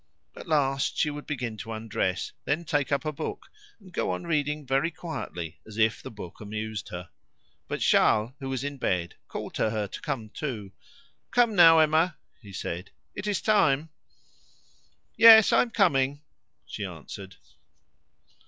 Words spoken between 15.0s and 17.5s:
"Yes, I am coming," she answered.